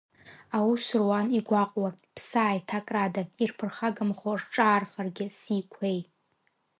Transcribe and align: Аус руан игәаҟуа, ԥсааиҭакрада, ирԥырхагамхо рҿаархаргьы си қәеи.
Аус 0.57 0.85
руан 0.99 1.27
игәаҟуа, 1.37 1.89
ԥсааиҭакрада, 2.15 3.23
ирԥырхагамхо 3.43 4.31
рҿаархаргьы 4.41 5.27
си 5.39 5.57
қәеи. 5.73 5.99